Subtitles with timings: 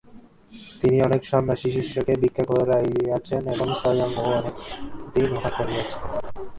[0.81, 4.55] তিনি অনেক সন্ন্যাসী-শিষ্যকে ভিক্ষা করাইয়াছেন এবং স্বয়ংও অনেক
[5.13, 6.01] দিন উহা করিয়াছেন।